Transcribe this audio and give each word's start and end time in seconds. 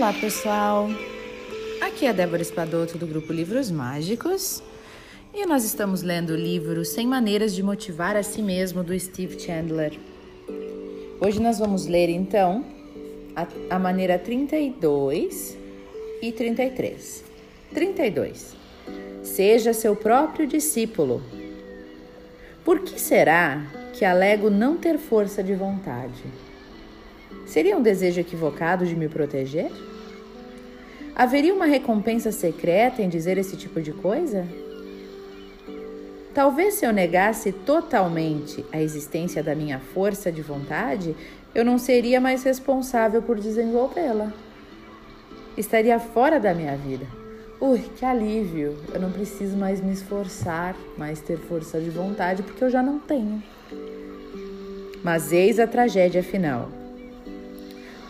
Olá, 0.00 0.14
pessoal! 0.14 0.88
Aqui 1.78 2.06
é 2.06 2.12
Débora 2.14 2.40
Espadoto 2.40 2.96
do 2.96 3.06
grupo 3.06 3.34
Livros 3.34 3.70
Mágicos 3.70 4.62
e 5.34 5.44
nós 5.44 5.62
estamos 5.62 6.00
lendo 6.00 6.30
o 6.30 6.36
livro 6.36 6.86
100 6.86 7.06
Maneiras 7.06 7.54
de 7.54 7.62
Motivar 7.62 8.16
a 8.16 8.22
Si 8.22 8.40
Mesmo 8.40 8.82
do 8.82 8.98
Steve 8.98 9.38
Chandler. 9.38 9.92
Hoje 11.20 11.38
nós 11.38 11.58
vamos 11.58 11.86
ler 11.86 12.08
então 12.08 12.64
a, 13.36 13.46
a 13.76 13.78
maneira 13.78 14.18
32 14.18 15.58
e 16.22 16.32
33. 16.32 17.22
32. 17.74 18.56
Seja 19.22 19.74
seu 19.74 19.94
próprio 19.94 20.46
discípulo. 20.46 21.22
Por 22.64 22.80
que 22.80 22.98
será 22.98 23.66
que 23.92 24.06
alego 24.06 24.48
não 24.48 24.78
ter 24.78 24.96
força 24.96 25.42
de 25.42 25.54
vontade? 25.54 26.24
Seria 27.46 27.76
um 27.76 27.82
desejo 27.82 28.20
equivocado 28.20 28.86
de 28.86 28.94
me 28.94 29.08
proteger? 29.08 29.70
Haveria 31.14 31.54
uma 31.54 31.66
recompensa 31.66 32.32
secreta 32.32 33.02
em 33.02 33.08
dizer 33.08 33.36
esse 33.36 33.56
tipo 33.56 33.80
de 33.80 33.92
coisa? 33.92 34.46
Talvez 36.32 36.74
se 36.74 36.86
eu 36.86 36.92
negasse 36.92 37.52
totalmente 37.52 38.64
a 38.72 38.80
existência 38.80 39.42
da 39.42 39.54
minha 39.54 39.80
força 39.80 40.30
de 40.30 40.40
vontade, 40.40 41.16
eu 41.54 41.64
não 41.64 41.76
seria 41.76 42.20
mais 42.20 42.44
responsável 42.44 43.20
por 43.20 43.38
desenvolvê-la. 43.38 44.32
Estaria 45.56 45.98
fora 45.98 46.38
da 46.38 46.54
minha 46.54 46.76
vida. 46.76 47.04
Ui, 47.60 47.80
que 47.96 48.04
alívio! 48.04 48.78
Eu 48.94 49.00
não 49.00 49.10
preciso 49.10 49.56
mais 49.56 49.80
me 49.80 49.92
esforçar, 49.92 50.74
mais 50.96 51.20
ter 51.20 51.36
força 51.36 51.80
de 51.80 51.90
vontade, 51.90 52.42
porque 52.42 52.64
eu 52.64 52.70
já 52.70 52.82
não 52.82 52.98
tenho. 52.98 53.42
Mas 55.02 55.32
eis 55.32 55.58
a 55.58 55.66
tragédia 55.66 56.22
final. 56.22 56.79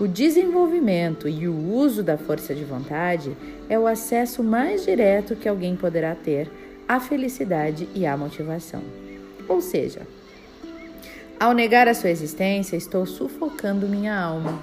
O 0.01 0.09
desenvolvimento 0.09 1.29
e 1.29 1.47
o 1.47 1.55
uso 1.55 2.03
da 2.03 2.17
força 2.17 2.55
de 2.55 2.65
vontade 2.65 3.37
é 3.69 3.79
o 3.79 3.87
acesso 3.87 4.43
mais 4.43 4.87
direto 4.87 5.37
que 5.37 5.47
alguém 5.47 5.77
poderá 5.77 6.15
ter 6.15 6.51
à 6.89 6.99
felicidade 6.99 7.87
e 7.95 8.07
à 8.07 8.17
motivação. 8.17 8.81
Ou 9.47 9.61
seja, 9.61 10.01
ao 11.39 11.53
negar 11.53 11.87
a 11.87 11.93
sua 11.93 12.09
existência, 12.09 12.77
estou 12.77 13.05
sufocando 13.05 13.87
minha 13.87 14.19
alma. 14.19 14.63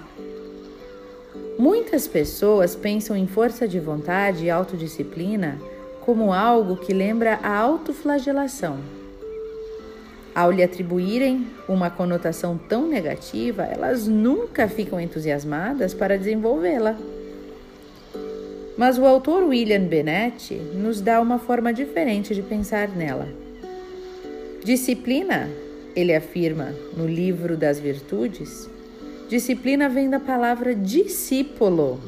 Muitas 1.59 2.07
pessoas 2.07 2.75
pensam 2.75 3.15
em 3.15 3.27
força 3.27 3.67
de 3.67 3.79
vontade 3.79 4.45
e 4.45 4.49
autodisciplina 4.49 5.59
como 6.01 6.33
algo 6.33 6.77
que 6.77 6.93
lembra 6.93 7.39
a 7.43 7.55
autoflagelação 7.55 8.96
ao 10.37 10.51
lhe 10.51 10.61
atribuírem 10.61 11.47
uma 11.67 11.89
conotação 11.89 12.59
tão 12.59 12.87
negativa, 12.87 13.63
elas 13.63 14.07
nunca 14.07 14.67
ficam 14.67 15.01
entusiasmadas 15.01 15.95
para 15.95 16.15
desenvolvê-la. 16.15 16.95
Mas 18.77 18.99
o 18.99 19.05
autor 19.07 19.45
William 19.45 19.85
Bennett 19.85 20.53
nos 20.75 21.01
dá 21.01 21.19
uma 21.19 21.39
forma 21.39 21.73
diferente 21.73 22.35
de 22.35 22.43
pensar 22.43 22.87
nela. 22.89 23.27
Disciplina, 24.63 25.49
ele 25.95 26.13
afirma 26.13 26.71
no 26.95 27.07
livro 27.07 27.57
das 27.57 27.79
virtudes, 27.79 28.69
disciplina 29.27 29.89
vem 29.89 30.07
da 30.07 30.19
palavra 30.19 30.75
discípulo. 30.75 31.99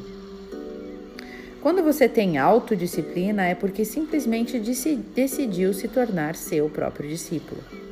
Quando 1.60 1.82
você 1.82 2.08
tem 2.08 2.38
autodisciplina 2.38 3.44
é 3.46 3.56
porque 3.56 3.84
simplesmente 3.84 4.56
decidiu 5.16 5.74
se 5.74 5.88
tornar 5.88 6.36
seu 6.36 6.70
próprio 6.70 7.08
discípulo. 7.08 7.89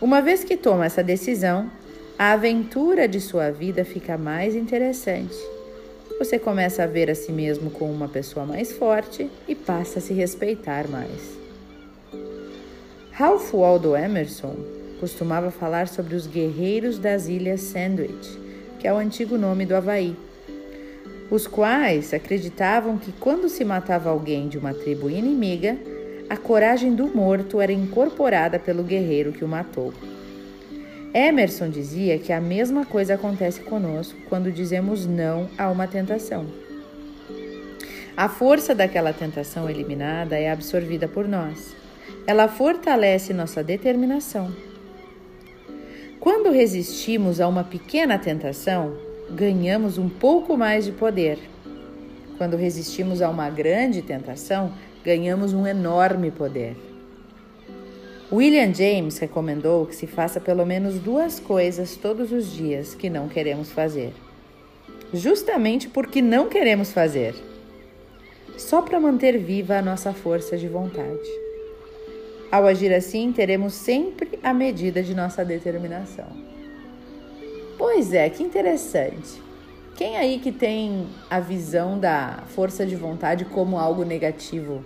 Uma 0.00 0.20
vez 0.20 0.44
que 0.44 0.58
toma 0.58 0.84
essa 0.84 1.02
decisão, 1.02 1.70
a 2.18 2.32
aventura 2.32 3.08
de 3.08 3.18
sua 3.18 3.50
vida 3.50 3.82
fica 3.82 4.18
mais 4.18 4.54
interessante. 4.54 5.34
Você 6.18 6.38
começa 6.38 6.82
a 6.82 6.86
ver 6.86 7.10
a 7.10 7.14
si 7.14 7.32
mesmo 7.32 7.70
como 7.70 7.92
uma 7.92 8.08
pessoa 8.08 8.44
mais 8.44 8.72
forte 8.72 9.30
e 9.48 9.54
passa 9.54 9.98
a 9.98 10.02
se 10.02 10.12
respeitar 10.12 10.86
mais. 10.86 11.38
Ralph 13.10 13.54
Waldo 13.54 13.96
Emerson 13.96 14.54
costumava 15.00 15.50
falar 15.50 15.88
sobre 15.88 16.14
os 16.14 16.26
guerreiros 16.26 16.98
das 16.98 17.26
Ilhas 17.26 17.62
Sandwich, 17.62 18.38
que 18.78 18.86
é 18.86 18.92
o 18.92 18.98
antigo 18.98 19.38
nome 19.38 19.64
do 19.64 19.74
Havaí, 19.74 20.14
os 21.30 21.46
quais 21.46 22.12
acreditavam 22.12 22.98
que 22.98 23.12
quando 23.12 23.48
se 23.48 23.64
matava 23.64 24.10
alguém 24.10 24.46
de 24.46 24.58
uma 24.58 24.74
tribo 24.74 25.08
inimiga, 25.08 25.76
a 26.28 26.36
coragem 26.36 26.94
do 26.94 27.06
morto 27.06 27.60
era 27.60 27.72
incorporada 27.72 28.58
pelo 28.58 28.82
guerreiro 28.82 29.32
que 29.32 29.44
o 29.44 29.48
matou. 29.48 29.94
Emerson 31.14 31.70
dizia 31.70 32.18
que 32.18 32.32
a 32.32 32.40
mesma 32.40 32.84
coisa 32.84 33.14
acontece 33.14 33.60
conosco 33.60 34.18
quando 34.28 34.50
dizemos 34.50 35.06
não 35.06 35.48
a 35.56 35.70
uma 35.70 35.86
tentação. 35.86 36.46
A 38.16 38.28
força 38.28 38.74
daquela 38.74 39.12
tentação 39.12 39.70
eliminada 39.70 40.36
é 40.36 40.50
absorvida 40.50 41.06
por 41.06 41.28
nós. 41.28 41.76
Ela 42.26 42.48
fortalece 42.48 43.32
nossa 43.32 43.62
determinação. 43.62 44.54
Quando 46.18 46.50
resistimos 46.50 47.40
a 47.40 47.46
uma 47.46 47.62
pequena 47.62 48.18
tentação, 48.18 48.96
ganhamos 49.30 49.96
um 49.96 50.08
pouco 50.08 50.56
mais 50.56 50.84
de 50.86 50.92
poder. 50.92 51.38
Quando 52.36 52.56
resistimos 52.56 53.22
a 53.22 53.30
uma 53.30 53.48
grande 53.48 54.02
tentação, 54.02 54.72
ganhamos 55.06 55.52
um 55.52 55.64
enorme 55.64 56.32
poder. 56.32 56.76
William 58.32 58.74
James 58.74 59.18
recomendou 59.18 59.86
que 59.86 59.94
se 59.94 60.04
faça 60.04 60.40
pelo 60.40 60.66
menos 60.66 60.98
duas 60.98 61.38
coisas 61.38 61.94
todos 61.94 62.32
os 62.32 62.52
dias 62.52 62.92
que 62.92 63.08
não 63.08 63.28
queremos 63.28 63.70
fazer. 63.70 64.12
Justamente 65.14 65.88
porque 65.88 66.20
não 66.20 66.48
queremos 66.48 66.90
fazer. 66.90 67.36
Só 68.58 68.82
para 68.82 68.98
manter 68.98 69.38
viva 69.38 69.76
a 69.76 69.82
nossa 69.82 70.12
força 70.12 70.56
de 70.56 70.66
vontade. 70.66 71.30
Ao 72.50 72.66
agir 72.66 72.92
assim, 72.92 73.30
teremos 73.30 73.74
sempre 73.74 74.40
a 74.42 74.52
medida 74.52 75.04
de 75.04 75.14
nossa 75.14 75.44
determinação. 75.44 76.26
Pois 77.78 78.12
é, 78.12 78.28
que 78.28 78.42
interessante. 78.42 79.40
Quem 79.94 80.16
aí 80.16 80.40
que 80.40 80.50
tem 80.50 81.06
a 81.30 81.38
visão 81.38 81.96
da 81.96 82.42
força 82.48 82.84
de 82.84 82.96
vontade 82.96 83.44
como 83.44 83.78
algo 83.78 84.04
negativo? 84.04 84.82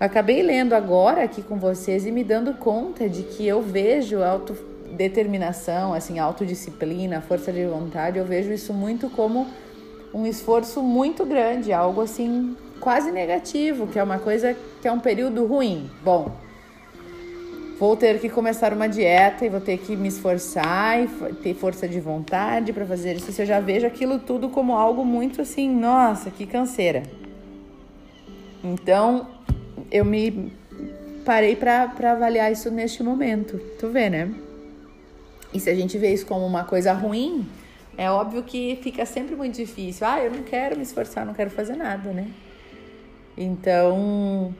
Acabei 0.00 0.42
lendo 0.42 0.72
agora 0.72 1.24
aqui 1.24 1.42
com 1.42 1.58
vocês 1.58 2.06
e 2.06 2.10
me 2.10 2.24
dando 2.24 2.54
conta 2.54 3.06
de 3.06 3.22
que 3.22 3.46
eu 3.46 3.60
vejo 3.60 4.22
autodeterminação, 4.22 5.92
assim, 5.92 6.18
autodisciplina, 6.18 7.20
força 7.20 7.52
de 7.52 7.66
vontade, 7.66 8.18
eu 8.18 8.24
vejo 8.24 8.50
isso 8.50 8.72
muito 8.72 9.10
como 9.10 9.46
um 10.14 10.26
esforço 10.26 10.82
muito 10.82 11.26
grande, 11.26 11.70
algo 11.70 12.00
assim 12.00 12.56
quase 12.80 13.12
negativo, 13.12 13.86
que 13.86 13.98
é 13.98 14.02
uma 14.02 14.18
coisa 14.18 14.56
que 14.80 14.88
é 14.88 14.90
um 14.90 14.98
período 14.98 15.44
ruim. 15.44 15.90
Bom, 16.02 16.32
vou 17.78 17.94
ter 17.94 18.18
que 18.20 18.30
começar 18.30 18.72
uma 18.72 18.88
dieta 18.88 19.44
e 19.44 19.50
vou 19.50 19.60
ter 19.60 19.76
que 19.76 19.94
me 19.96 20.08
esforçar 20.08 20.98
e 20.98 21.08
ter 21.42 21.52
força 21.52 21.86
de 21.86 22.00
vontade 22.00 22.72
para 22.72 22.86
fazer 22.86 23.16
isso. 23.16 23.38
Eu 23.38 23.44
já 23.44 23.60
vejo 23.60 23.86
aquilo 23.86 24.18
tudo 24.18 24.48
como 24.48 24.74
algo 24.74 25.04
muito 25.04 25.42
assim, 25.42 25.68
nossa, 25.68 26.30
que 26.30 26.46
canseira. 26.46 27.02
Então, 28.64 29.26
eu 29.90 30.04
me 30.04 30.52
parei 31.24 31.56
para 31.56 31.92
avaliar 32.12 32.50
isso 32.50 32.70
neste 32.70 33.02
momento. 33.02 33.58
Tu 33.78 33.88
vê, 33.88 34.08
né? 34.08 34.32
E 35.52 35.58
se 35.58 35.68
a 35.68 35.74
gente 35.74 35.98
vê 35.98 36.12
isso 36.12 36.26
como 36.26 36.46
uma 36.46 36.64
coisa 36.64 36.92
ruim, 36.92 37.48
é 37.98 38.10
óbvio 38.10 38.42
que 38.42 38.78
fica 38.82 39.04
sempre 39.04 39.34
muito 39.34 39.56
difícil. 39.56 40.06
Ah, 40.06 40.20
eu 40.20 40.30
não 40.30 40.42
quero 40.42 40.76
me 40.76 40.82
esforçar, 40.82 41.26
não 41.26 41.34
quero 41.34 41.50
fazer 41.50 41.74
nada, 41.74 42.12
né? 42.12 42.28
Então, 43.36 44.54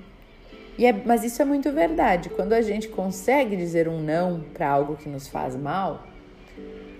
e 0.77 0.87
é, 0.87 0.93
mas 0.93 1.23
isso 1.25 1.41
é 1.41 1.44
muito 1.44 1.71
verdade. 1.71 2.29
Quando 2.31 2.53
a 2.53 2.62
gente 2.62 2.88
consegue 2.88 3.56
dizer 3.56 3.88
um 3.88 4.00
não 4.00 4.41
para 4.55 4.69
algo 4.69 4.97
que 4.97 5.09
nos 5.09 5.29
faz 5.29 5.55
mal, 5.55 6.06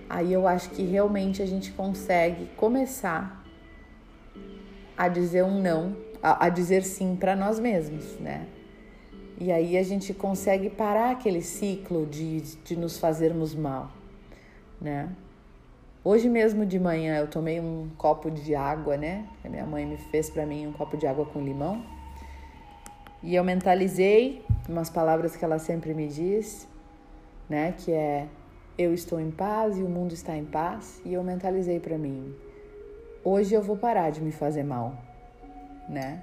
aí 0.09 0.31
eu 0.31 0.47
acho 0.47 0.69
que 0.69 0.83
realmente 0.83 1.41
a 1.41 1.45
gente 1.45 1.71
consegue 1.71 2.47
começar 2.55 3.43
a 4.97 5.07
dizer 5.07 5.43
um 5.43 5.59
não 5.59 6.10
a, 6.21 6.45
a 6.45 6.49
dizer 6.49 6.83
sim 6.83 7.15
para 7.15 7.35
nós 7.35 7.59
mesmos, 7.59 8.19
né? 8.19 8.47
E 9.39 9.51
aí 9.51 9.77
a 9.77 9.83
gente 9.83 10.13
consegue 10.13 10.69
parar 10.69 11.11
aquele 11.11 11.41
ciclo 11.41 12.05
de, 12.05 12.41
de 12.41 12.75
nos 12.75 12.99
fazermos 12.99 13.55
mal, 13.55 13.91
né? 14.79 15.09
Hoje 16.03 16.29
mesmo 16.29 16.65
de 16.65 16.79
manhã 16.79 17.17
eu 17.17 17.27
tomei 17.27 17.59
um 17.59 17.89
copo 17.97 18.29
de 18.29 18.53
água, 18.55 18.97
né? 18.97 19.25
A 19.43 19.49
minha 19.49 19.65
mãe 19.65 19.85
me 19.85 19.97
fez 19.97 20.29
para 20.29 20.45
mim 20.45 20.67
um 20.67 20.71
copo 20.71 20.95
de 20.95 21.07
água 21.07 21.25
com 21.25 21.41
limão. 21.41 21.83
E 23.23 23.35
eu 23.35 23.43
mentalizei 23.43 24.43
umas 24.67 24.89
palavras 24.89 25.35
que 25.35 25.45
ela 25.45 25.59
sempre 25.59 25.93
me 25.93 26.07
diz, 26.07 26.67
né? 27.49 27.73
Que 27.77 27.91
é 27.91 28.27
eu 28.77 28.93
estou 28.93 29.19
em 29.19 29.29
paz 29.29 29.77
e 29.77 29.83
o 29.83 29.89
mundo 29.89 30.13
está 30.13 30.35
em 30.35 30.45
paz. 30.45 31.01
E 31.05 31.13
eu 31.13 31.23
mentalizei 31.23 31.79
para 31.79 31.97
mim: 31.97 32.33
hoje 33.23 33.53
eu 33.53 33.61
vou 33.61 33.77
parar 33.77 34.11
de 34.11 34.21
me 34.21 34.31
fazer 34.31 34.63
mal 34.63 35.10
né? 35.91 36.21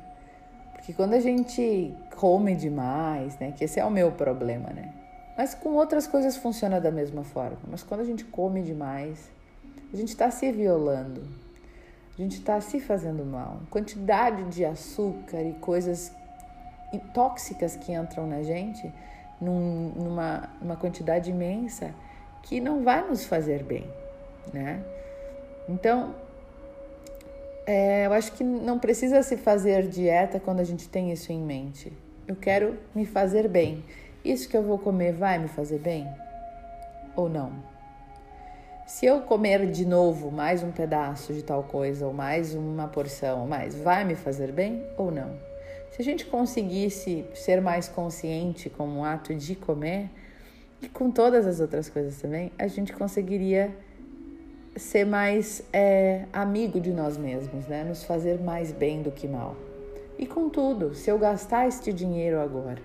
Porque 0.73 0.93
quando 0.93 1.13
a 1.15 1.21
gente 1.21 1.95
come 2.17 2.55
demais, 2.55 3.39
né? 3.39 3.53
Que 3.53 3.65
esse 3.65 3.79
é 3.79 3.85
o 3.85 3.91
meu 3.91 4.11
problema, 4.11 4.71
né? 4.71 4.93
Mas 5.37 5.55
com 5.55 5.71
outras 5.75 6.07
coisas 6.07 6.37
funciona 6.37 6.81
da 6.81 6.91
mesma 6.91 7.23
forma. 7.23 7.59
Mas 7.71 7.83
quando 7.83 8.01
a 8.01 8.05
gente 8.05 8.25
come 8.25 8.63
demais, 8.63 9.31
a 9.93 9.97
gente 9.97 10.09
está 10.09 10.31
se 10.31 10.51
violando. 10.51 11.23
a 12.19 12.21
gente 12.21 12.39
está 12.39 12.61
se 12.61 12.81
fazendo 12.81 13.25
mal. 13.25 13.61
Quantidade 13.71 14.43
de 14.45 14.65
açúcar 14.65 15.43
e 15.43 15.53
coisas 15.55 16.13
tóxicas 17.13 17.77
que 17.77 17.93
entram 17.93 18.27
na 18.27 18.43
gente 18.43 18.93
num, 19.41 19.93
numa, 19.95 20.77
quantidade 20.77 21.31
imensa 21.31 21.95
que 22.43 22.61
não 22.61 22.83
vai 22.83 23.07
nos 23.07 23.25
fazer 23.25 23.63
bem, 23.63 23.87
né? 24.53 24.83
Então, 25.69 26.15
é, 27.71 28.07
eu 28.07 28.15
acho 28.15 28.33
que 28.33 28.43
não 28.43 28.79
precisa 28.79 29.23
se 29.23 29.37
fazer 29.37 29.87
dieta 29.89 30.41
quando 30.41 30.61
a 30.61 30.65
gente 30.65 30.89
tem 30.89 31.13
isso 31.13 31.31
em 31.31 31.43
mente. 31.43 31.93
Eu 32.27 32.35
quero 32.35 32.79
me 32.95 33.05
fazer 33.05 33.47
bem. 33.47 33.85
Isso 34.25 34.49
que 34.49 34.57
eu 34.57 34.63
vou 34.63 34.79
comer 34.79 35.13
vai 35.13 35.39
me 35.39 35.49
fazer 35.49 35.79
bem? 35.79 36.09
Ou 37.15 37.29
não? 37.29 37.53
Se 38.87 39.05
eu 39.05 39.21
comer 39.21 39.71
de 39.71 39.85
novo 39.85 40.31
mais 40.31 40.63
um 40.63 40.73
pedaço 40.73 41.35
de 41.35 41.43
tal 41.43 41.63
coisa, 41.63 42.07
ou 42.07 42.13
mais 42.15 42.55
uma 42.55 42.89
porção, 42.89 43.47
mais, 43.47 43.75
vai 43.75 44.03
me 44.03 44.15
fazer 44.15 44.51
bem 44.51 44.83
ou 44.97 45.11
não? 45.11 45.37
Se 45.91 46.01
a 46.01 46.05
gente 46.05 46.25
conseguisse 46.25 47.27
ser 47.35 47.61
mais 47.61 47.87
consciente 47.87 48.71
com 48.71 49.01
o 49.01 49.05
ato 49.05 49.35
de 49.35 49.55
comer, 49.55 50.09
e 50.81 50.89
com 50.89 51.11
todas 51.11 51.47
as 51.47 51.61
outras 51.61 51.91
coisas 51.91 52.19
também, 52.19 52.51
a 52.59 52.67
gente 52.67 52.95
conseguiria 52.95 53.77
ser 54.79 55.05
mais 55.05 55.63
é, 55.73 56.25
amigo 56.33 56.81
de 56.81 56.93
nós 56.93 57.17
mesmos, 57.17 57.67
né? 57.67 57.85
Nos 57.85 58.05
fazer 58.05 58.41
mais 58.41 58.73
bem 58.73 59.03
do 59.03 59.11
que 59.11 59.27
mal. 59.27 59.57
E 60.19 60.27
contudo, 60.27 60.95
se 60.95 61.11
eu 61.11 61.19
gastar 61.19 61.69
este 61.69 61.93
dinheiro 61.93 62.41
agora, 62.41 62.81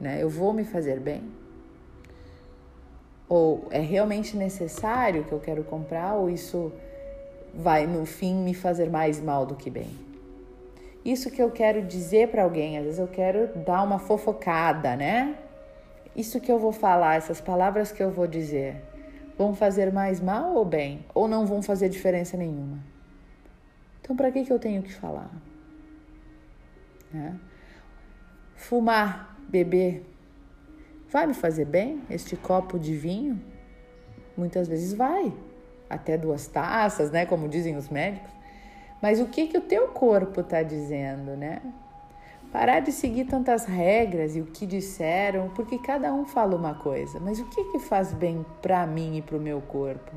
né? 0.00 0.22
Eu 0.22 0.28
vou 0.28 0.52
me 0.52 0.64
fazer 0.64 1.00
bem? 1.00 1.22
Ou 3.28 3.66
é 3.70 3.80
realmente 3.80 4.36
necessário 4.36 5.24
que 5.24 5.32
eu 5.32 5.40
quero 5.40 5.64
comprar 5.64 6.14
ou 6.14 6.28
isso 6.28 6.72
vai 7.54 7.86
no 7.86 8.04
fim 8.04 8.34
me 8.34 8.52
fazer 8.52 8.90
mais 8.90 9.20
mal 9.20 9.46
do 9.46 9.54
que 9.54 9.70
bem? 9.70 9.90
Isso 11.04 11.30
que 11.30 11.42
eu 11.42 11.50
quero 11.50 11.82
dizer 11.82 12.28
para 12.28 12.42
alguém, 12.42 12.78
às 12.78 12.84
vezes 12.84 12.98
eu 12.98 13.08
quero 13.08 13.48
dar 13.58 13.82
uma 13.82 13.98
fofocada, 13.98 14.96
né? 14.96 15.36
Isso 16.16 16.40
que 16.40 16.50
eu 16.50 16.58
vou 16.58 16.72
falar, 16.72 17.16
essas 17.16 17.40
palavras 17.40 17.92
que 17.92 18.02
eu 18.02 18.10
vou 18.10 18.26
dizer, 18.26 18.76
vão 19.36 19.54
fazer 19.54 19.92
mais 19.92 20.20
mal 20.20 20.54
ou 20.54 20.64
bem? 20.64 21.04
Ou 21.14 21.28
não 21.28 21.46
vão 21.46 21.62
fazer 21.62 21.88
diferença 21.88 22.36
nenhuma? 22.36 22.78
Então, 24.00 24.14
para 24.14 24.30
que, 24.30 24.44
que 24.44 24.52
eu 24.52 24.58
tenho 24.58 24.82
que 24.82 24.92
falar? 24.92 25.30
Né? 27.12 27.38
Fumar, 28.54 29.36
beber, 29.48 30.04
Vai 31.14 31.28
me 31.28 31.34
fazer 31.34 31.64
bem 31.64 32.02
este 32.10 32.34
copo 32.34 32.76
de 32.76 32.92
vinho? 32.96 33.40
Muitas 34.36 34.66
vezes 34.66 34.92
vai, 34.92 35.32
até 35.88 36.18
duas 36.18 36.48
taças, 36.48 37.12
né? 37.12 37.24
Como 37.24 37.48
dizem 37.48 37.76
os 37.76 37.88
médicos. 37.88 38.32
Mas 39.00 39.20
o 39.20 39.26
que 39.26 39.46
que 39.46 39.56
o 39.56 39.60
teu 39.60 39.86
corpo 39.86 40.40
está 40.40 40.64
dizendo, 40.64 41.36
né? 41.36 41.62
Parar 42.54 42.78
de 42.78 42.92
seguir 42.92 43.24
tantas 43.24 43.64
regras 43.64 44.36
e 44.36 44.40
o 44.40 44.46
que 44.46 44.64
disseram, 44.64 45.48
porque 45.56 45.76
cada 45.76 46.14
um 46.14 46.24
fala 46.24 46.54
uma 46.54 46.72
coisa. 46.72 47.18
Mas 47.18 47.40
o 47.40 47.46
que 47.46 47.64
que 47.72 47.80
faz 47.80 48.12
bem 48.12 48.46
para 48.62 48.86
mim 48.86 49.16
e 49.16 49.22
para 49.22 49.36
o 49.36 49.40
meu 49.40 49.60
corpo? 49.60 50.12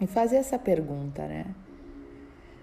E 0.00 0.06
fazer 0.06 0.36
essa 0.36 0.58
pergunta, 0.58 1.26
né? 1.26 1.44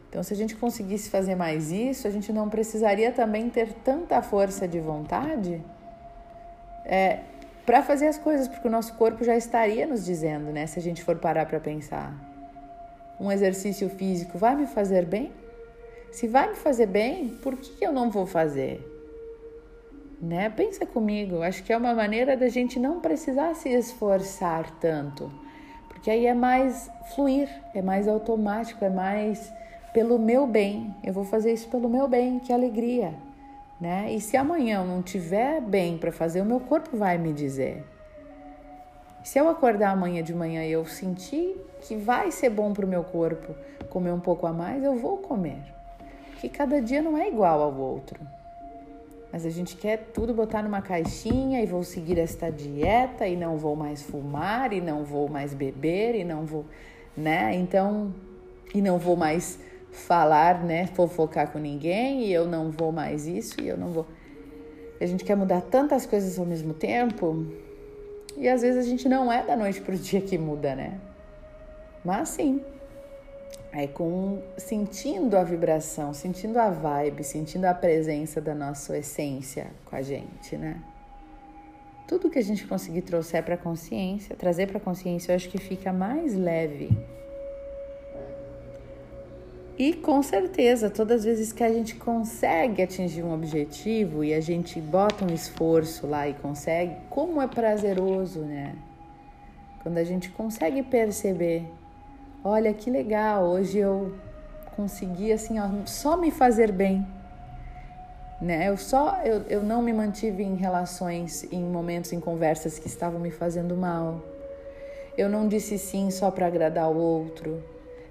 Então, 0.10 0.24
se 0.24 0.34
a 0.34 0.36
gente 0.36 0.56
conseguisse 0.56 1.08
fazer 1.12 1.36
mais 1.36 1.72
isso, 1.72 2.08
a 2.08 2.10
gente 2.10 2.34
não 2.34 2.50
precisaria 2.50 3.12
também 3.12 3.48
ter 3.48 3.74
tanta 3.74 4.20
força 4.24 4.68
de 4.68 4.80
vontade 4.80 5.64
é, 6.84 7.20
para 7.68 7.84
fazer 7.84 8.08
as 8.08 8.18
coisas, 8.18 8.48
porque 8.48 8.68
o 8.68 8.72
nosso 8.72 8.96
corpo 8.96 9.24
já 9.24 9.38
estaria 9.38 9.86
nos 9.86 10.04
dizendo, 10.04 10.52
né? 10.52 10.66
Se 10.66 10.80
a 10.80 10.82
gente 10.82 11.04
for 11.04 11.18
parar 11.18 11.46
para 11.46 11.60
pensar. 11.60 12.12
Um 13.20 13.32
exercício 13.32 13.88
físico 13.88 14.36
vai 14.36 14.56
me 14.56 14.66
fazer 14.66 15.06
bem? 15.06 15.32
Se 16.14 16.28
vai 16.28 16.50
me 16.50 16.56
fazer 16.56 16.86
bem, 16.86 17.30
por 17.42 17.58
que 17.58 17.84
eu 17.86 17.92
não 17.92 18.10
vou 18.10 18.26
fazer? 18.26 18.82
Né? 20.22 20.50
Pensa 20.50 20.86
comigo, 20.86 21.42
acho 21.42 21.64
que 21.64 21.74
é 21.74 21.78
uma 21.78 21.94
maneira 21.94 22.38
da 22.38 22.48
gente 22.48 22.80
não 22.80 23.02
precisar 23.02 23.54
se 23.56 23.68
esforçar 23.68 24.72
tanto, 24.80 25.30
porque 25.90 26.10
aí 26.10 26.26
é 26.26 26.34
mais 26.34 26.90
fluir, 27.14 27.50
é 27.74 27.82
mais 27.82 28.08
automático, 28.08 28.86
é 28.86 28.90
mais 28.90 29.52
pelo 29.94 30.18
meu 30.18 30.48
bem. 30.48 30.96
Eu 31.04 31.12
vou 31.12 31.26
fazer 31.26 31.52
isso 31.52 31.68
pelo 31.68 31.90
meu 31.90 32.08
bem, 32.08 32.40
que 32.40 32.54
alegria 32.54 33.14
né? 33.84 34.14
E 34.14 34.22
se 34.22 34.38
amanhã 34.38 34.80
eu 34.80 34.86
não 34.86 35.02
tiver 35.02 35.60
bem 35.60 35.98
para 35.98 36.10
fazer, 36.10 36.40
o 36.40 36.46
meu 36.46 36.62
corpo 36.62 36.96
vai 36.96 37.18
me 37.18 37.34
dizer. 37.34 37.84
Se 39.22 39.38
eu 39.38 39.50
acordar 39.50 39.92
amanhã 39.92 40.24
de 40.24 40.34
manhã 40.34 40.64
e 40.64 40.72
eu 40.72 40.86
sentir 40.86 41.58
que 41.82 41.98
vai 41.98 42.32
ser 42.32 42.50
bom 42.50 42.72
para 42.72 42.86
o 42.86 42.88
meu 42.88 43.04
corpo 43.04 43.54
comer 43.90 44.14
um 44.14 44.22
pouco 44.22 44.48
a 44.48 44.54
mais, 44.54 44.82
eu 44.82 44.96
vou 44.96 45.18
comer. 45.18 45.62
Porque 46.44 46.58
cada 46.58 46.82
dia 46.82 47.02
não 47.02 47.18
é 47.18 47.30
igual 47.30 47.62
ao 47.62 47.74
outro. 47.74 48.20
Mas 49.32 49.46
a 49.46 49.50
gente 49.50 49.78
quer 49.78 50.10
tudo 50.14 50.34
botar 50.34 50.62
numa 50.62 50.82
caixinha 50.82 51.64
e 51.64 51.66
vou 51.66 51.86
seguir 51.86 52.20
esta 52.20 52.52
dieta 52.52 53.26
e 53.26 53.38
não 53.38 53.58
vou 53.58 53.78
mais 53.78 54.02
fumar 54.02 54.74
e 54.74 54.82
não 54.82 55.06
vou 55.06 55.30
mais 55.30 55.54
beber 55.54 56.16
e 56.16 56.26
não 56.26 56.46
vou, 56.46 56.66
né? 57.16 57.56
Então, 57.56 58.14
e 58.76 58.82
não 58.82 58.98
vou 58.98 59.16
mais 59.16 59.58
falar, 59.94 60.62
né, 60.62 60.88
fofocar 60.88 61.50
com 61.50 61.60
ninguém 61.60 62.26
e 62.26 62.34
eu 62.34 62.46
não 62.46 62.70
vou 62.72 62.92
mais 62.92 63.26
isso 63.26 63.62
e 63.62 63.70
eu 63.70 63.78
não 63.78 63.92
vou. 63.92 64.06
A 65.00 65.06
gente 65.06 65.24
quer 65.24 65.38
mudar 65.38 65.62
tantas 65.62 66.06
coisas 66.06 66.38
ao 66.38 66.46
mesmo 66.46 66.74
tempo 66.74 67.48
e 68.36 68.50
às 68.50 68.62
vezes 68.62 68.86
a 68.86 68.90
gente 68.90 69.08
não 69.08 69.32
é 69.32 69.46
da 69.46 69.56
noite 69.56 69.80
pro 69.80 69.96
dia 69.96 70.20
que 70.20 70.38
muda, 70.38 70.76
né? 70.76 71.00
Mas 72.04 72.28
sim, 72.28 72.62
é 73.74 73.88
com 73.88 74.42
sentindo 74.58 75.36
a 75.36 75.44
vibração, 75.44 76.14
sentindo 76.14 76.58
a 76.60 76.70
vibe, 76.70 77.24
sentindo 77.24 77.66
a 77.66 77.74
presença 77.74 78.40
da 78.40 78.54
nossa 78.54 78.98
essência 78.98 79.68
com 79.86 79.96
a 79.96 80.02
gente, 80.02 80.56
né? 80.56 80.80
Tudo 82.08 82.30
que 82.30 82.38
a 82.38 82.44
gente 82.44 82.68
conseguir 82.68 83.02
trouxer 83.02 83.44
para 83.44 83.58
consciência, 83.58 84.36
trazer 84.36 84.68
para 84.68 84.80
consciência, 84.80 85.32
eu 85.32 85.36
acho 85.36 85.50
que 85.50 85.58
fica 85.58 85.92
mais 85.92 86.36
leve 86.36 86.96
e 89.78 89.92
com 89.92 90.22
certeza, 90.22 90.88
todas 90.88 91.22
as 91.22 91.26
vezes 91.26 91.52
que 91.52 91.64
a 91.64 91.74
gente 91.74 91.96
consegue 91.96 92.84
atingir 92.84 93.24
um 93.24 93.34
objetivo 93.34 94.24
e 94.24 94.32
a 94.32 94.40
gente 94.40 94.80
bota 94.80 95.26
um 95.26 95.34
esforço 95.34 96.06
lá 96.06 96.28
e 96.28 96.34
consegue, 96.36 96.96
como 97.10 97.42
é 97.42 97.48
prazeroso, 97.48 98.42
né? 98.42 98.76
Quando 99.82 99.98
a 99.98 100.04
gente 100.04 100.30
consegue 100.30 100.84
perceber, 100.84 101.66
olha 102.44 102.74
que 102.74 102.90
legal, 102.90 103.46
hoje 103.46 103.78
eu 103.78 104.14
consegui 104.76 105.32
assim, 105.32 105.60
ó, 105.60 105.70
só 105.86 106.18
me 106.18 106.32
fazer 106.32 106.72
bem. 106.72 107.08
Né? 108.42 108.68
Eu 108.68 108.76
só 108.76 109.22
eu, 109.24 109.42
eu 109.48 109.64
não 109.64 109.82
me 109.82 109.94
mantive 109.94 110.44
em 110.44 110.56
relações, 110.56 111.46
em 111.52 111.64
momentos, 111.64 112.12
em 112.12 112.20
conversas 112.20 112.78
que 112.78 112.88
estavam 112.88 113.20
me 113.20 113.32
fazendo 113.32 113.76
mal. 113.78 114.22
Eu 115.18 115.30
não 115.30 115.48
disse 115.48 115.78
sim 115.78 116.12
só 116.12 116.30
para 116.30 116.48
agradar 116.48 116.92
o 116.92 116.98
outro. 116.98 117.64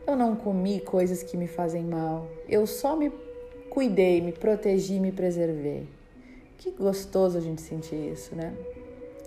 Eu 0.06 0.16
não 0.16 0.34
comi 0.34 0.80
coisas 0.80 1.22
que 1.22 1.36
me 1.36 1.46
fazem 1.46 1.84
mal. 1.84 2.26
Eu 2.48 2.66
só 2.66 2.96
me 2.96 3.12
cuidei, 3.68 4.20
me 4.20 4.32
protegi, 4.32 4.98
me 4.98 5.12
preservei. 5.12 5.86
Que 6.56 6.70
gostoso 6.70 7.36
a 7.36 7.40
gente 7.40 7.60
sentir 7.60 8.12
isso, 8.12 8.34
né? 8.34 8.54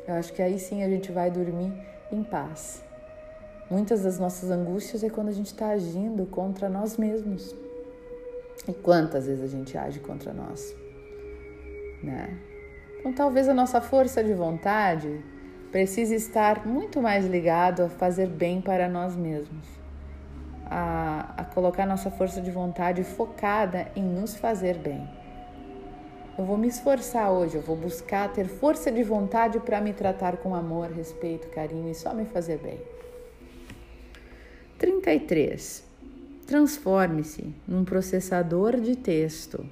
Eu 0.07 0.15
acho 0.15 0.33
que 0.33 0.41
aí 0.41 0.57
sim 0.57 0.83
a 0.83 0.89
gente 0.89 1.11
vai 1.11 1.29
dormir 1.29 1.71
em 2.11 2.23
paz. 2.23 2.81
Muitas 3.69 4.03
das 4.03 4.19
nossas 4.19 4.51
angústias 4.51 5.03
é 5.03 5.09
quando 5.09 5.29
a 5.29 5.31
gente 5.31 5.47
está 5.47 5.69
agindo 5.69 6.25
contra 6.25 6.69
nós 6.69 6.97
mesmos. 6.97 7.55
E 8.67 8.73
quantas 8.73 9.27
vezes 9.27 9.43
a 9.43 9.47
gente 9.47 9.77
age 9.77 9.99
contra 9.99 10.33
nós, 10.33 10.75
né? 12.01 12.37
Então 12.99 13.13
talvez 13.13 13.47
a 13.47 13.53
nossa 13.53 13.79
força 13.79 14.23
de 14.23 14.33
vontade 14.33 15.23
precise 15.71 16.15
estar 16.15 16.65
muito 16.65 17.01
mais 17.01 17.25
ligado 17.25 17.83
a 17.83 17.89
fazer 17.89 18.27
bem 18.27 18.61
para 18.61 18.87
nós 18.87 19.15
mesmos 19.15 19.85
a, 20.65 21.33
a 21.37 21.43
colocar 21.43 21.85
nossa 21.85 22.09
força 22.09 22.41
de 22.41 22.51
vontade 22.51 23.03
focada 23.03 23.87
em 23.95 24.03
nos 24.03 24.35
fazer 24.35 24.77
bem. 24.77 25.07
Eu 26.37 26.43
vou 26.43 26.57
me 26.57 26.67
esforçar 26.67 27.31
hoje, 27.31 27.55
eu 27.55 27.61
vou 27.61 27.77
buscar 27.77 28.31
ter 28.33 28.47
força 28.47 28.91
de 28.91 29.03
vontade 29.03 29.59
para 29.59 29.79
me 29.79 29.93
tratar 29.93 30.37
com 30.37 30.53
amor, 30.53 30.91
respeito, 30.91 31.47
carinho 31.49 31.89
e 31.89 31.95
só 31.95 32.13
me 32.13 32.25
fazer 32.25 32.57
bem. 32.57 32.79
33. 34.77 35.83
Transforme-se 36.47 37.53
num 37.67 37.83
processador 37.83 38.79
de 38.79 38.95
texto. 38.95 39.65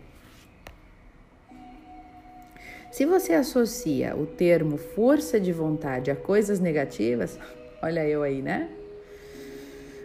Se 2.92 3.06
você 3.06 3.34
associa 3.34 4.16
o 4.16 4.26
termo 4.26 4.78
força 4.78 5.40
de 5.40 5.52
vontade 5.52 6.12
a 6.12 6.16
coisas 6.16 6.60
negativas, 6.60 7.40
olha 7.82 8.08
eu 8.08 8.24
aí, 8.24 8.42
né? 8.42 8.70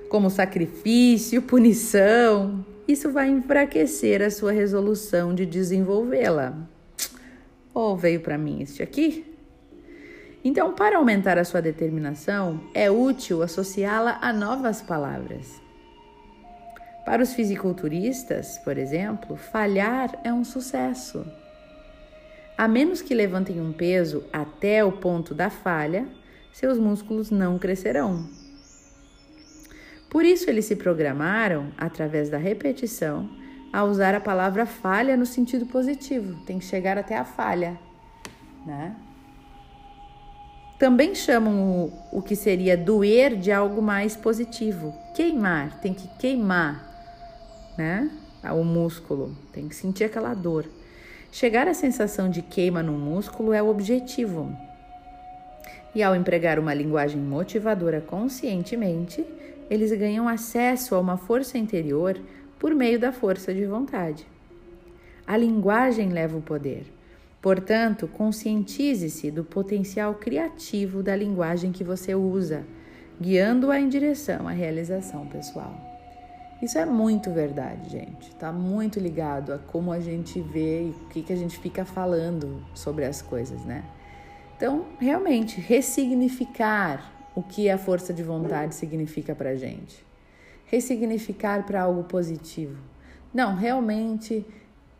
como 0.09 0.31
sacrifício, 0.31 1.43
punição, 1.43 2.65
isso 2.87 3.13
vai 3.13 3.29
enfraquecer 3.29 4.23
a 4.23 4.31
sua 4.31 4.53
resolução 4.53 5.35
de 5.35 5.45
desenvolvê-la. 5.45 6.57
Ou 7.75 7.93
oh, 7.93 7.97
veio 7.97 8.21
para 8.21 8.39
mim 8.39 8.63
este 8.63 8.83
aqui? 8.83 9.28
Então, 10.45 10.73
para 10.73 10.99
aumentar 10.99 11.37
a 11.37 11.45
sua 11.45 11.61
determinação, 11.61 12.61
é 12.73 12.91
útil 12.91 13.43
associá-la 13.43 14.19
a 14.21 14.33
novas 14.33 14.81
palavras. 14.81 15.61
Para 17.05 17.23
os 17.23 17.33
fisiculturistas, 17.33 18.59
por 18.59 18.79
exemplo, 18.79 19.37
falhar 19.37 20.19
é 20.23 20.33
um 20.33 20.45
sucesso. 20.45 21.27
A 22.57 22.69
menos 22.69 23.01
que 23.01 23.15
levantem 23.15 23.61
um 23.61 23.73
peso 23.73 24.25
até 24.33 24.85
o 24.85 24.93
ponto 24.93 25.35
da 25.35 25.49
falha, 25.49 26.07
seus 26.53 26.79
músculos 26.79 27.31
não 27.31 27.59
crescerão. 27.59 28.29
Por 30.11 30.25
isso, 30.25 30.49
eles 30.49 30.65
se 30.65 30.77
programaram, 30.77 31.73
através 31.77 32.31
da 32.31 32.39
repetição, 32.39 33.29
a 33.73 33.85
usar 33.85 34.15
a 34.15 34.21
palavra 34.21 34.67
falha 34.67 35.17
no 35.17 35.27
sentido 35.27 35.67
positivo. 35.67 36.35
Tem 36.47 36.59
que 36.59 36.65
chegar 36.65 36.97
até 36.97 37.17
a 37.17 37.25
falha, 37.25 37.79
né? 38.65 38.97
Também 40.79 41.15
chamam 41.15 41.91
o, 42.13 42.19
o 42.19 42.23
que 42.23 42.37
seria 42.37 42.77
doer 42.77 43.37
de 43.37 43.51
algo 43.51 43.83
mais 43.83 44.17
positivo. 44.17 44.95
Queimar, 45.15 45.81
tem 45.81 45.93
que 45.93 46.07
queimar 46.19 46.89
né? 47.79 48.11
O 48.53 48.65
músculo, 48.65 49.37
tem 49.53 49.69
que 49.69 49.75
sentir 49.75 50.05
aquela 50.05 50.35
dor. 50.35 50.67
Chegar 51.31 51.69
à 51.69 51.75
sensação 51.75 52.29
de 52.29 52.43
queima 52.43 52.83
no 52.83 52.93
músculo 52.93 53.53
é 53.53 53.63
o 53.63 53.69
objetivo. 53.69 54.51
E 55.95 56.03
ao 56.03 56.17
empregar 56.17 56.59
uma 56.59 56.75
linguagem 56.75 57.21
motivadora 57.21 58.01
conscientemente, 58.01 59.25
eles 59.71 59.93
ganham 59.93 60.29
acesso 60.29 60.95
a 60.95 61.01
uma 61.01 61.17
força 61.17 61.57
interior 61.57 62.19
por 62.59 62.75
meio 62.75 62.99
da 62.99 63.13
força 63.13 63.55
de 63.55 63.65
vontade. 63.65 64.27
A 65.27 65.37
linguagem 65.37 66.09
leva 66.09 66.37
o 66.37 66.43
poder. 66.43 66.85
Portanto, 67.41 68.09
conscientize-se 68.09 69.31
do 69.31 69.45
potencial 69.45 70.15
criativo 70.15 71.03
da 71.03 71.15
linguagem 71.15 71.71
que 71.71 71.85
você 71.85 72.15
usa, 72.15 72.65
guiando-a 73.21 73.79
em 73.79 73.89
direção 73.89 74.49
à 74.49 74.51
realização 74.51 75.27
pessoal. 75.27 75.89
Isso 76.61 76.77
é 76.77 76.85
muito 76.85 77.31
verdade, 77.31 77.91
gente. 77.91 78.35
Tá 78.35 78.51
muito 78.51 78.99
ligado 78.99 79.53
a 79.53 79.59
como 79.59 79.93
a 79.93 80.01
gente 80.01 80.41
vê 80.41 80.87
e 80.87 80.91
o 80.91 81.09
que, 81.09 81.23
que 81.23 81.33
a 81.33 81.37
gente 81.37 81.57
fica 81.59 81.85
falando 81.85 82.65
sobre 82.75 83.05
as 83.05 83.23
coisas, 83.23 83.65
né? 83.65 83.85
Então, 84.57 84.87
realmente, 84.99 85.61
ressignificar 85.61 87.13
o 87.37 87.43
que 87.45 87.71
a 87.71 87.79
força 87.79 88.13
de 88.13 88.25
vontade 88.25 88.75
significa 88.75 89.33
pra 89.37 89.55
gente. 89.55 90.05
Ressignificar 90.67 91.65
para 91.65 91.83
algo 91.83 92.03
positivo. 92.03 92.77
Não, 93.33 93.55
realmente, 93.55 94.45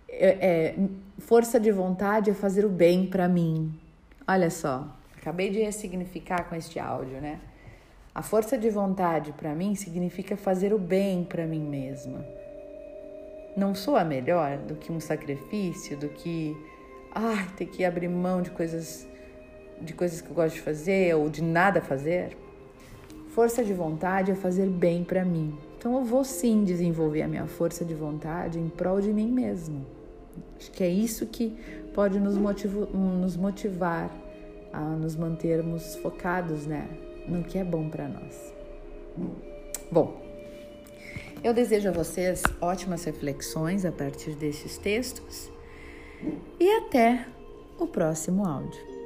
é, 0.09 0.29
é, 0.41 0.75
força 1.19 1.61
de 1.61 1.71
vontade 1.71 2.31
é 2.31 2.35
fazer 2.35 2.65
o 2.65 2.69
bem 2.69 3.07
para 3.07 3.29
mim. 3.29 3.73
Olha 4.27 4.51
só, 4.51 4.89
acabei 5.17 5.51
de 5.51 5.61
ressignificar 5.61 6.49
com 6.49 6.55
este 6.55 6.79
áudio, 6.79 7.21
né? 7.21 7.41
A 8.15 8.23
força 8.23 8.59
de 8.59 8.69
vontade 8.69 9.33
para 9.33 9.55
mim 9.55 9.75
significa 9.75 10.37
fazer 10.37 10.73
o 10.73 10.79
bem 10.79 11.23
para 11.23 11.47
mim 11.47 11.63
mesma. 11.63 12.25
Não 13.57 13.75
sou 13.75 13.97
a 13.97 14.05
melhor 14.05 14.59
do 14.59 14.75
que 14.75 14.91
um 14.91 14.99
sacrifício, 14.99 15.97
do 15.97 16.09
que 16.09 16.57
ai, 17.15 17.47
ter 17.57 17.67
que 17.67 17.85
abrir 17.85 18.09
mão 18.09 18.43
de 18.43 18.51
coisas 18.51 19.07
de 19.81 19.93
coisas 19.93 20.21
que 20.21 20.29
eu 20.29 20.35
gosto 20.35 20.57
de 20.57 20.61
fazer 20.61 21.15
ou 21.15 21.29
de 21.29 21.43
nada 21.43 21.81
fazer. 21.81 22.37
Força 23.29 23.63
de 23.63 23.73
vontade 23.73 24.33
é 24.33 24.35
fazer 24.35 24.67
bem 24.67 25.05
para 25.05 25.25
mim. 25.25 25.57
Então 25.77 25.95
eu 25.95 26.05
vou 26.05 26.25
sim 26.25 26.65
desenvolver 26.65 27.23
a 27.23 27.29
minha 27.29 27.47
força 27.47 27.85
de 27.85 27.95
vontade 27.95 28.59
em 28.59 28.69
prol 28.69 29.01
de 29.01 29.13
mim 29.13 29.31
mesmo. 29.31 29.98
Acho 30.57 30.71
que 30.71 30.83
é 30.83 30.89
isso 30.89 31.27
que 31.27 31.57
pode 31.95 32.19
nos, 32.19 32.37
motivo, 32.37 32.87
nos 32.87 33.37
motivar 33.37 34.11
a 34.73 34.81
nos 34.81 35.17
mantermos 35.17 35.97
focados, 35.97 36.67
né? 36.67 36.89
no 37.29 37.45
que 37.45 37.59
é 37.59 37.65
bom 37.65 37.89
para 37.89 38.09
nós. 38.09 38.53
Bom, 39.93 40.21
eu 41.45 41.53
desejo 41.53 41.89
a 41.89 41.93
vocês 41.93 42.43
ótimas 42.61 43.05
reflexões 43.05 43.85
a 43.85 43.93
partir 43.93 44.35
desses 44.35 44.79
textos 44.79 45.51
e 46.59 46.69
até 46.79 47.27
o 47.79 47.87
próximo 47.87 48.47
áudio. 48.47 48.98